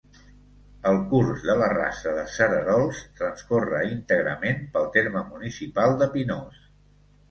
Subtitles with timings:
[0.91, 6.71] El curs de la Rasa de Cererols transcorre íntegrament pel terme municipal de Pinós.